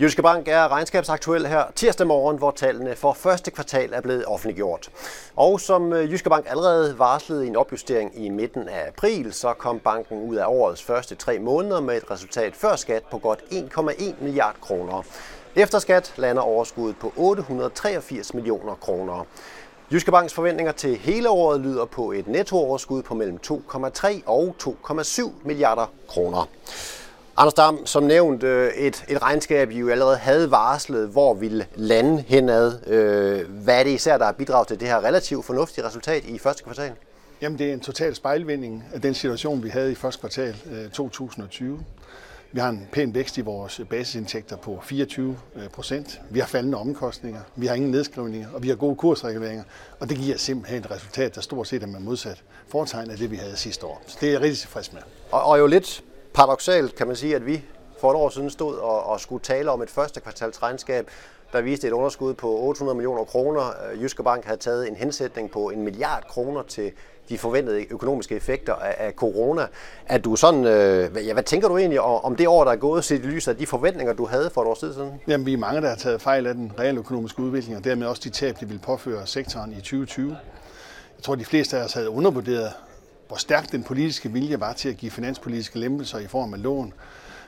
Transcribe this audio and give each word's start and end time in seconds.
Jyske 0.00 0.22
Bank 0.22 0.48
er 0.48 0.72
regnskabsaktuel 0.72 1.46
her 1.46 1.64
tirsdag 1.74 2.06
morgen, 2.06 2.38
hvor 2.38 2.50
tallene 2.50 2.96
for 2.96 3.12
første 3.12 3.50
kvartal 3.50 3.92
er 3.92 4.00
blevet 4.00 4.24
offentliggjort. 4.26 4.90
Og 5.36 5.60
som 5.60 5.92
øh, 5.92 6.12
Jyske 6.12 6.30
Bank 6.30 6.46
allerede 6.48 6.98
varslede 6.98 7.44
i 7.44 7.48
en 7.48 7.56
opjustering 7.56 8.24
i 8.24 8.28
midten 8.28 8.68
af 8.68 8.88
april, 8.88 9.32
så 9.32 9.52
kom 9.52 9.78
banken 9.78 10.22
ud 10.22 10.36
af 10.36 10.46
årets 10.46 10.82
første 10.82 11.14
tre 11.14 11.38
måneder 11.38 11.80
med 11.80 11.96
et 11.96 12.10
resultat 12.10 12.54
før 12.56 12.76
skat 12.76 13.02
på 13.10 13.18
godt 13.18 13.40
1,1 13.40 14.14
milliard 14.20 14.56
kroner. 14.60 15.02
Efter 15.54 15.78
skat 15.78 16.14
lander 16.16 16.42
overskuddet 16.42 16.96
på 16.96 17.12
883 17.16 18.34
millioner 18.34 18.74
kroner. 18.74 19.26
Jyske 19.92 20.10
Banks 20.10 20.34
forventninger 20.34 20.72
til 20.72 20.96
hele 20.96 21.28
året 21.30 21.60
lyder 21.60 21.84
på 21.84 22.12
et 22.12 22.26
nettooverskud 22.26 23.02
på 23.02 23.14
mellem 23.14 23.38
2,3 23.46 24.20
og 24.26 24.56
2,7 24.62 25.30
milliarder 25.44 25.92
kroner. 26.08 26.48
Anders 27.38 27.54
Dam, 27.54 27.86
som 27.86 28.02
nævnt, 28.02 28.42
øh, 28.42 28.72
et, 28.72 29.04
et 29.08 29.22
regnskab, 29.22 29.70
I 29.70 29.78
jo 29.78 29.88
allerede 29.88 30.16
havde 30.16 30.50
varslet, 30.50 31.08
hvor 31.08 31.34
ville 31.34 31.66
lande 31.74 32.24
henad. 32.26 32.86
Øh, 32.86 33.50
hvad 33.50 33.80
er 33.80 33.82
det 33.84 33.90
især, 33.90 34.18
der 34.18 34.24
har 34.24 34.32
bidraget 34.32 34.68
til 34.68 34.80
det 34.80 34.88
her 34.88 35.04
relativt 35.04 35.44
fornuftige 35.44 35.86
resultat 35.86 36.24
i 36.24 36.38
første 36.38 36.64
kvartal? 36.64 36.92
Jamen, 37.40 37.58
det 37.58 37.68
er 37.68 37.72
en 37.72 37.80
total 37.80 38.14
spejlvinding 38.14 38.84
af 38.94 39.00
den 39.00 39.14
situation, 39.14 39.62
vi 39.62 39.68
havde 39.68 39.92
i 39.92 39.94
første 39.94 40.20
kvartal 40.20 40.54
2020. 40.92 41.74
Øh, 41.74 41.80
vi 42.52 42.60
har 42.60 42.68
en 42.68 42.88
pæn 42.92 43.14
vækst 43.14 43.38
i 43.38 43.40
vores 43.40 43.80
basisindtægter 43.90 44.56
på 44.56 44.80
24 44.82 45.36
procent. 45.72 46.20
Vi 46.30 46.38
har 46.38 46.46
faldende 46.46 46.78
omkostninger, 46.78 47.40
vi 47.56 47.66
har 47.66 47.74
ingen 47.74 47.90
nedskrivninger, 47.90 48.48
og 48.54 48.62
vi 48.62 48.68
har 48.68 48.76
gode 48.76 48.96
kursreguleringer. 48.96 49.64
Og 50.00 50.08
det 50.08 50.18
giver 50.18 50.36
simpelthen 50.36 50.80
et 50.80 50.90
resultat, 50.90 51.34
der 51.34 51.40
stort 51.40 51.68
set 51.68 51.82
er 51.82 51.86
med 51.86 52.00
modsat 52.00 52.42
foretegn 52.68 53.10
af 53.10 53.16
det, 53.16 53.30
vi 53.30 53.36
havde 53.36 53.56
sidste 53.56 53.86
år. 53.86 54.02
Så 54.06 54.18
det 54.20 54.26
er 54.26 54.32
jeg 54.32 54.40
rigtig 54.40 54.58
tilfreds 54.58 54.92
med. 54.92 55.02
Og, 55.30 55.42
og 55.42 55.58
jo 55.58 55.66
lidt 55.66 56.02
paradoxalt 56.36 56.94
kan 56.94 57.06
man 57.06 57.16
sige, 57.16 57.36
at 57.36 57.46
vi 57.46 57.64
for 58.00 58.10
et 58.10 58.16
år 58.16 58.28
siden 58.28 58.50
stod 58.50 58.76
og, 58.76 59.06
og 59.06 59.20
skulle 59.20 59.42
tale 59.42 59.70
om 59.70 59.82
et 59.82 59.90
første 59.90 60.20
kvartals 60.20 60.62
regnskab, 60.62 61.10
der 61.52 61.60
viste 61.60 61.86
et 61.86 61.92
underskud 61.92 62.34
på 62.34 62.58
800 62.58 62.96
millioner 62.96 63.24
kroner. 63.24 63.62
Øh, 63.92 64.02
Jyske 64.02 64.22
Bank 64.22 64.44
havde 64.44 64.58
taget 64.58 64.88
en 64.88 64.96
hensætning 64.96 65.50
på 65.50 65.70
en 65.70 65.82
milliard 65.82 66.24
kroner 66.28 66.62
til 66.62 66.92
de 67.28 67.38
forventede 67.38 67.86
økonomiske 67.90 68.34
effekter 68.34 68.74
af, 68.74 68.94
af 68.98 69.12
corona. 69.12 69.66
Er 70.06 70.18
du 70.18 70.36
sådan, 70.36 70.64
øh, 70.64 71.26
ja, 71.26 71.32
hvad 71.32 71.42
tænker 71.42 71.68
du 71.68 71.76
egentlig 71.78 72.00
om 72.00 72.36
det 72.36 72.48
år, 72.48 72.64
der 72.64 72.72
er 72.72 72.76
gået, 72.76 73.04
set 73.04 73.24
i 73.24 73.26
lyset 73.26 73.52
af 73.52 73.58
de 73.58 73.66
forventninger, 73.66 74.12
du 74.12 74.26
havde 74.26 74.50
for 74.50 74.62
et 74.62 74.68
år 74.68 74.74
siden? 74.74 75.20
Jamen, 75.28 75.46
vi 75.46 75.52
er 75.52 75.58
mange, 75.58 75.80
der 75.80 75.88
har 75.88 75.96
taget 75.96 76.22
fejl 76.22 76.46
af 76.46 76.54
den 76.54 76.72
reelle 76.78 77.00
økonomiske 77.00 77.40
udvikling, 77.40 77.76
og 77.76 77.84
dermed 77.84 78.06
også 78.06 78.22
de 78.24 78.30
tab, 78.30 78.60
det 78.60 78.68
ville 78.68 78.80
påføre 78.80 79.26
sektoren 79.26 79.72
i 79.72 79.76
2020. 79.76 80.30
Jeg 81.16 81.22
tror, 81.22 81.34
de 81.34 81.44
fleste 81.44 81.78
af 81.78 81.84
os 81.84 81.92
havde 81.92 82.10
undervurderet 82.10 82.72
hvor 83.28 83.36
stærk 83.36 83.72
den 83.72 83.82
politiske 83.82 84.32
vilje 84.32 84.60
var 84.60 84.72
til 84.72 84.88
at 84.88 84.96
give 84.96 85.10
finanspolitiske 85.10 85.78
lempelser 85.78 86.18
i 86.18 86.26
form 86.26 86.54
af 86.54 86.62
lån, 86.62 86.92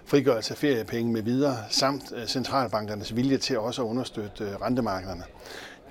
frigørelse 0.04 0.54
af 0.54 0.58
feriepenge 0.58 1.12
med 1.12 1.22
videre, 1.22 1.56
samt 1.70 2.02
øh, 2.16 2.26
centralbankernes 2.26 3.16
vilje 3.16 3.38
til 3.38 3.58
også 3.58 3.82
at 3.82 3.86
understøtte 3.86 4.44
øh, 4.44 4.50
rentemarkederne. 4.62 5.22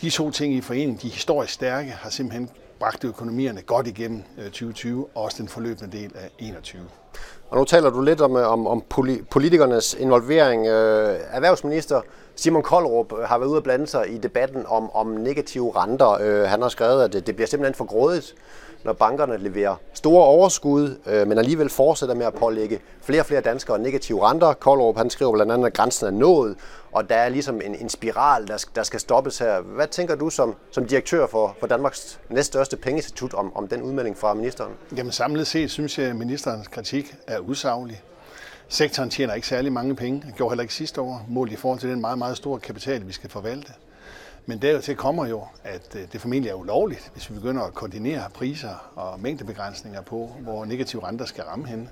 De 0.01 0.09
to 0.09 0.31
ting 0.31 0.53
i 0.53 0.61
forening, 0.61 1.01
de 1.01 1.07
historisk 1.07 1.53
stærke, 1.53 1.89
har 1.89 2.09
simpelthen 2.09 2.49
bragt 2.79 3.03
økonomierne 3.03 3.61
godt 3.61 3.87
igennem 3.87 4.23
øh, 4.37 4.43
2020 4.45 5.07
og 5.15 5.23
også 5.23 5.37
den 5.39 5.47
forløbende 5.47 5.97
del 5.97 6.11
af 6.15 6.29
2021. 6.29 6.81
Og 7.49 7.57
nu 7.57 7.65
taler 7.65 7.89
du 7.89 8.01
lidt 8.01 8.21
om, 8.21 8.35
om, 8.35 8.67
om 8.67 8.83
politikernes 9.31 9.93
involvering. 9.93 10.67
Erhvervsminister 10.67 12.01
Simon 12.39 12.63
Koldrup 12.63 13.13
øh, 13.13 13.19
har 13.19 13.37
været 13.37 13.49
ude 13.49 13.57
at 13.57 13.63
blande 13.63 13.87
sig 13.87 14.13
i 14.13 14.17
debatten 14.17 14.65
om, 14.67 14.91
om 14.95 15.07
negative 15.07 15.71
renter. 15.75 16.09
Øh, 16.21 16.49
han 16.49 16.61
har 16.61 16.69
skrevet, 16.69 17.03
at 17.03 17.27
det 17.27 17.35
bliver 17.35 17.47
simpelthen 17.47 17.75
for 17.75 17.85
grådigt, 17.85 18.35
når 18.83 18.93
bankerne 18.93 19.37
leverer 19.37 19.75
store 19.93 20.25
overskud, 20.25 20.97
øh, 21.05 21.27
men 21.27 21.37
alligevel 21.37 21.69
fortsætter 21.69 22.15
med 22.15 22.25
at 22.25 22.33
pålægge 22.33 22.79
flere 23.01 23.21
og 23.21 23.25
flere 23.25 23.41
danskere 23.41 23.79
negative 23.79 24.29
renter. 24.29 24.53
Koldrup 24.53 24.97
han 24.97 25.09
skriver 25.09 25.31
blandt 25.31 25.51
andet, 25.51 25.65
at 25.65 25.73
grænsen 25.73 26.07
er 26.07 26.11
nået, 26.11 26.55
og 26.91 27.09
der 27.09 27.15
er 27.15 27.29
ligesom 27.29 27.61
en, 27.65 27.75
en 27.75 27.89
spiral, 27.89 28.47
der, 28.47 28.65
der 28.75 28.83
skal 28.83 28.99
stoppes 28.99 29.39
her. 29.39 29.61
Hvad 29.61 29.87
tænker 29.87 30.15
du 30.15 30.29
som, 30.29 30.55
som 30.71 30.85
direktør 30.85 31.27
for, 31.27 31.55
for 31.59 31.67
Danmarks 31.67 32.19
næststørste 32.29 32.77
pengeinstitut 32.77 33.33
om, 33.33 33.55
om 33.55 33.67
den 33.67 33.81
udmelding 33.81 34.17
fra 34.17 34.33
ministeren? 34.33 34.71
Jamen 34.97 35.11
samlet 35.11 35.47
set 35.47 35.71
synes 35.71 35.99
jeg, 35.99 36.07
at 36.07 36.15
ministerens 36.15 36.67
kritik 36.67 37.15
er 37.27 37.39
usaglig. 37.39 38.01
Sektoren 38.69 39.09
tjener 39.09 39.33
ikke 39.33 39.47
særlig 39.47 39.73
mange 39.73 39.95
penge. 39.95 40.21
Det 40.27 40.35
gjorde 40.35 40.51
heller 40.51 40.61
ikke 40.61 40.73
sidste 40.73 41.01
år, 41.01 41.25
målt 41.27 41.51
i 41.51 41.55
forhold 41.55 41.79
til 41.79 41.89
den 41.89 42.01
meget, 42.01 42.17
meget 42.17 42.37
store 42.37 42.59
kapital, 42.59 43.07
vi 43.07 43.11
skal 43.11 43.29
forvalte. 43.29 43.73
Men 44.45 44.61
dertil 44.61 44.95
kommer 44.95 45.27
jo, 45.27 45.43
at 45.63 45.95
øh, 45.95 46.01
det 46.11 46.21
formentlig 46.21 46.49
er 46.49 46.53
ulovligt, 46.53 47.09
hvis 47.13 47.29
vi 47.29 47.35
begynder 47.35 47.63
at 47.63 47.73
koordinere 47.73 48.29
priser 48.33 48.91
og 48.95 49.19
mængdebegrænsninger 49.19 50.01
på, 50.01 50.31
hvor 50.39 50.65
negative 50.65 51.07
renter 51.07 51.25
skal 51.25 51.43
ramme 51.43 51.67
henne. 51.67 51.89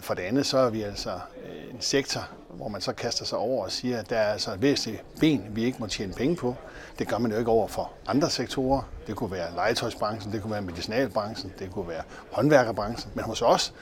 For 0.00 0.14
det 0.14 0.22
andet 0.22 0.46
så 0.46 0.58
er 0.58 0.70
vi 0.70 0.82
altså 0.82 1.10
øh, 1.10 1.74
en 1.74 1.80
sektor, 1.80 2.28
hvor 2.50 2.68
man 2.68 2.80
så 2.80 2.92
kaster 2.92 3.24
sig 3.24 3.38
over 3.38 3.64
og 3.64 3.72
siger, 3.72 3.98
at 3.98 4.10
der 4.10 4.16
er 4.16 4.32
altså 4.32 4.52
et 4.52 4.62
væsentligt 4.62 5.04
ben, 5.20 5.46
vi 5.50 5.64
ikke 5.64 5.78
må 5.80 5.86
tjene 5.86 6.12
penge 6.12 6.36
på. 6.36 6.56
Det 6.98 7.08
gør 7.08 7.18
man 7.18 7.32
jo 7.32 7.38
ikke 7.38 7.50
over 7.50 7.68
for 7.68 7.92
andre 8.06 8.30
sektorer. 8.30 8.82
Det 9.06 9.16
kunne 9.16 9.30
være 9.30 9.54
legetøjsbranchen, 9.54 10.32
det 10.32 10.42
kunne 10.42 10.52
være 10.52 10.62
medicinalbranchen, 10.62 11.52
det 11.58 11.70
kunne 11.70 11.88
være 11.88 12.02
håndværkerbranchen. 12.32 13.12
Men 13.14 13.24
hos 13.24 13.42
os, 13.42 13.74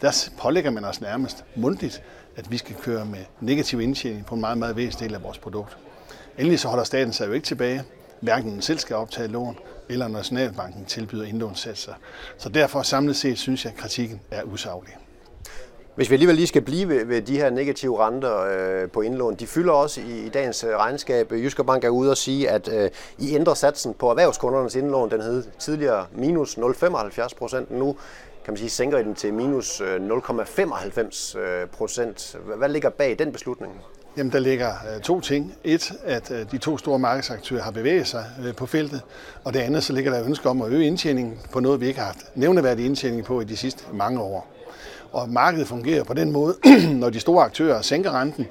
der 0.00 0.28
pålægger 0.38 0.70
man 0.70 0.84
os 0.84 1.00
nærmest 1.00 1.44
mundtligt, 1.56 2.02
at 2.36 2.50
vi 2.50 2.58
skal 2.58 2.76
køre 2.76 3.04
med 3.04 3.24
negativ 3.40 3.80
indtjening 3.80 4.26
på 4.26 4.34
en 4.34 4.40
meget, 4.40 4.58
meget 4.58 4.76
væsentlig 4.76 5.08
del 5.08 5.14
af 5.14 5.22
vores 5.22 5.38
produkt. 5.38 5.78
Endelig 6.38 6.60
så 6.60 6.68
holder 6.68 6.84
staten 6.84 7.12
sig 7.12 7.26
jo 7.26 7.32
ikke 7.32 7.46
tilbage, 7.46 7.82
hverken 8.20 8.62
selv 8.62 8.78
skal 8.78 8.96
optage 8.96 9.28
lån, 9.28 9.58
eller 9.88 10.08
Nationalbanken 10.08 10.84
tilbyder 10.84 11.24
indlånssatser. 11.24 11.94
Så 12.38 12.48
derfor 12.48 12.82
samlet 12.82 13.16
set 13.16 13.38
synes 13.38 13.64
jeg, 13.64 13.72
at 13.72 13.78
kritikken 13.78 14.20
er 14.30 14.42
usaglig. 14.42 14.96
Hvis 15.96 16.10
vi 16.10 16.14
alligevel 16.14 16.36
lige 16.36 16.46
skal 16.46 16.62
blive 16.62 16.88
ved, 16.88 17.04
ved 17.04 17.22
de 17.22 17.36
her 17.36 17.50
negative 17.50 18.06
renter 18.06 18.40
øh, 18.40 18.90
på 18.90 19.00
indlån, 19.00 19.34
de 19.34 19.46
fylder 19.46 19.72
også 19.72 20.00
i, 20.00 20.26
i 20.26 20.28
dagens 20.28 20.64
øh, 20.64 20.70
regnskab. 20.70 21.32
Jyske 21.32 21.64
Bank 21.64 21.84
er 21.84 21.88
ude 21.88 22.10
og 22.10 22.16
sige, 22.16 22.50
at 22.50 22.68
øh, 22.72 22.90
I 23.18 23.34
ændrer 23.34 23.54
satsen 23.54 23.94
på 23.94 24.10
erhvervskundernes 24.10 24.74
indlån. 24.74 25.10
Den 25.10 25.20
hed 25.20 25.44
tidligere 25.58 26.06
minus 26.12 26.58
0,75 26.58 27.28
procent. 27.38 27.70
Nu 27.70 27.96
kan 28.44 28.52
man 28.52 28.56
sige, 28.56 28.70
sænker 28.70 28.98
I 28.98 29.02
den 29.02 29.14
til 29.14 29.34
minus 29.34 29.80
øh, 29.80 29.96
0,95 29.96 31.38
øh, 31.38 31.66
procent. 31.66 32.36
Hvad 32.56 32.68
ligger 32.68 32.90
bag 32.90 33.18
den 33.18 33.32
beslutning? 33.32 33.72
Jamen, 34.16 34.32
der 34.32 34.38
ligger 34.38 34.72
to 35.02 35.20
ting. 35.20 35.54
Et, 35.64 35.92
at 36.04 36.32
de 36.52 36.58
to 36.58 36.78
store 36.78 36.98
markedsaktører 36.98 37.62
har 37.62 37.70
bevæget 37.70 38.06
sig 38.06 38.24
på 38.56 38.66
feltet, 38.66 39.00
og 39.44 39.54
det 39.54 39.60
andet, 39.60 39.84
så 39.84 39.92
ligger 39.92 40.10
der 40.10 40.24
ønske 40.24 40.48
om 40.48 40.62
at 40.62 40.72
øge 40.72 40.86
indtjeningen 40.86 41.38
på 41.52 41.60
noget, 41.60 41.80
vi 41.80 41.86
ikke 41.86 41.98
har 41.98 42.06
haft 42.06 42.36
nævneværdig 42.36 42.86
indtjening 42.86 43.24
på 43.24 43.40
i 43.40 43.44
de 43.44 43.56
sidste 43.56 43.84
mange 43.92 44.20
år. 44.20 44.55
Og 45.12 45.28
markedet 45.28 45.68
fungerer 45.68 46.04
på 46.04 46.14
den 46.14 46.32
måde, 46.32 46.56
når 47.00 47.10
de 47.10 47.20
store 47.20 47.44
aktører 47.44 47.82
sænker 47.82 48.20
renten, 48.20 48.46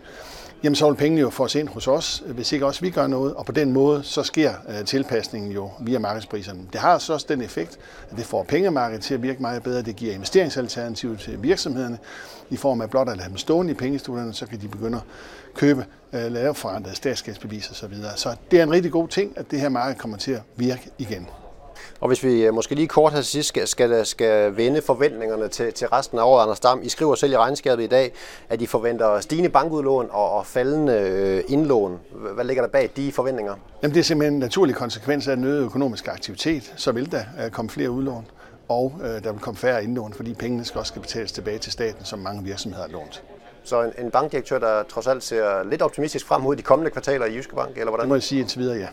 jamen 0.63 0.75
så 0.75 0.89
vil 0.89 0.95
pengene 0.95 1.21
jo 1.21 1.29
fås 1.29 1.55
ind 1.55 1.67
hos 1.67 1.87
os, 1.87 2.23
hvis 2.25 2.51
ikke 2.51 2.65
også 2.65 2.81
vi 2.81 2.89
gør 2.89 3.07
noget, 3.07 3.33
og 3.33 3.45
på 3.45 3.51
den 3.51 3.73
måde 3.73 4.03
så 4.03 4.23
sker 4.23 4.53
øh, 4.69 4.85
tilpasningen 4.85 5.51
jo 5.51 5.69
via 5.79 5.99
markedspriserne. 5.99 6.59
Det 6.73 6.81
har 6.81 6.97
så 6.97 7.13
også 7.13 7.25
den 7.29 7.41
effekt, 7.41 7.79
at 8.11 8.17
det 8.17 8.25
får 8.25 8.43
pengemarkedet 8.43 9.03
til 9.03 9.13
at 9.13 9.23
virke 9.23 9.41
meget 9.41 9.63
bedre, 9.63 9.81
det 9.81 9.95
giver 9.95 10.13
investeringsalternativer 10.13 11.17
til 11.17 11.43
virksomhederne, 11.43 11.97
i 12.49 12.57
form 12.57 12.81
af 12.81 12.89
blot 12.89 13.09
at 13.09 13.17
lade 13.17 13.29
dem 13.29 13.37
stående 13.37 13.71
i 13.71 13.75
pengestudierne, 13.75 14.33
så 14.33 14.45
kan 14.45 14.61
de 14.61 14.67
begynde 14.67 14.97
at 14.97 15.03
købe 15.55 15.85
øh, 16.13 16.31
lave 16.31 16.55
forandrede 16.55 16.95
statsgældsbevis 16.95 17.69
osv. 17.69 17.75
Så, 17.75 17.87
videre. 17.87 18.17
så 18.17 18.35
det 18.51 18.59
er 18.59 18.63
en 18.63 18.71
rigtig 18.71 18.91
god 18.91 19.07
ting, 19.07 19.33
at 19.35 19.51
det 19.51 19.59
her 19.59 19.69
marked 19.69 19.95
kommer 19.95 20.17
til 20.17 20.31
at 20.31 20.41
virke 20.55 20.89
igen. 20.97 21.27
Og 22.05 22.09
hvis 22.09 22.23
vi 22.23 22.45
øh, 22.45 22.53
måske 22.53 22.75
lige 22.75 22.87
kort 22.87 23.13
her 23.13 23.21
til 23.21 23.29
sidst 23.29 23.49
skal, 23.49 23.67
skal, 23.67 24.05
skal 24.05 24.57
vende 24.57 24.81
forventningerne 24.81 25.47
til, 25.47 25.73
til 25.73 25.87
resten 25.87 26.19
af 26.19 26.23
året, 26.23 26.43
Anders 26.43 26.59
Dam, 26.59 26.79
I 26.83 26.89
skriver 26.89 27.15
selv 27.15 27.33
i 27.33 27.37
regnskabet 27.37 27.83
i 27.83 27.87
dag, 27.87 28.13
at 28.49 28.61
I 28.61 28.65
forventer 28.65 29.19
stigende 29.19 29.49
bankudlån 29.49 30.07
og, 30.11 30.31
og 30.31 30.45
faldende 30.45 30.93
øh, 30.93 31.43
indlån. 31.47 31.99
Hvad 32.33 32.45
ligger 32.45 32.63
der 32.63 32.69
bag 32.69 32.89
de 32.95 33.11
forventninger? 33.11 33.55
Jamen, 33.83 33.93
det 33.93 33.99
er 33.99 34.03
simpelthen 34.03 34.33
en 34.33 34.39
naturlig 34.39 34.75
konsekvens 34.75 35.27
af 35.27 35.35
den 35.35 35.45
øgede 35.45 35.63
økonomiske 35.63 36.11
aktivitet. 36.11 36.73
Så 36.75 36.91
vil 36.91 37.11
der 37.11 37.23
øh, 37.45 37.51
komme 37.51 37.69
flere 37.69 37.89
udlån, 37.89 38.25
og 38.69 38.93
der 39.23 39.31
vil 39.31 39.41
komme 39.41 39.57
færre 39.57 39.83
indlån, 39.83 40.13
fordi 40.13 40.33
pengene 40.33 40.65
skal 40.65 40.79
også 40.79 40.89
skal 40.89 41.01
betales 41.01 41.31
tilbage 41.31 41.57
til 41.57 41.71
staten, 41.71 42.05
som 42.05 42.19
mange 42.19 42.43
virksomheder 42.43 42.85
har 42.85 42.91
lånt. 42.91 43.23
Så 43.63 43.81
en, 43.83 44.05
en 44.05 44.11
bankdirektør, 44.11 44.59
der 44.59 44.83
trods 44.83 45.07
alt 45.07 45.23
ser 45.23 45.63
lidt 45.69 45.81
optimistisk 45.81 46.25
frem 46.25 46.41
mod 46.41 46.55
de 46.55 46.61
kommende 46.61 46.91
kvartaler 46.91 47.25
i 47.25 47.35
Jyske 47.35 47.55
Bank, 47.55 47.77
eller 47.77 47.89
hvordan? 47.89 48.03
Det 48.03 48.09
må 48.09 48.15
jeg 48.15 48.23
sige 48.23 48.41
indtil 48.41 48.59
videre, 48.59 48.77
ja. 48.77 48.87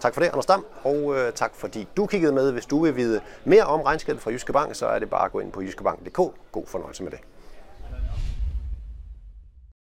Tak 0.00 0.14
for 0.14 0.20
det, 0.20 0.28
Anders 0.28 0.46
Dam, 0.46 0.66
og 0.84 1.14
øh, 1.16 1.32
tak 1.32 1.54
fordi 1.54 1.88
du 1.96 2.06
kiggede 2.06 2.32
med. 2.32 2.52
Hvis 2.52 2.66
du 2.66 2.82
vil 2.84 2.96
vide 2.96 3.20
mere 3.44 3.64
om 3.64 3.80
regnskabet 3.80 4.22
fra 4.22 4.30
Jyske 4.30 4.52
Bank, 4.52 4.74
så 4.74 4.86
er 4.86 4.98
det 4.98 5.10
bare 5.10 5.24
at 5.24 5.32
gå 5.32 5.40
ind 5.40 5.52
på 5.52 5.62
jyskebank.dk. 5.62 6.16
God 6.52 6.66
fornøjelse 6.66 7.02
med 7.02 7.10
det. 7.10 7.20